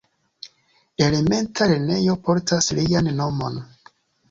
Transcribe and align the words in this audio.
Elementa 1.07 1.67
lernejo 1.73 2.17
portas 2.31 2.73
lian 2.81 3.13
nomon. 3.21 3.63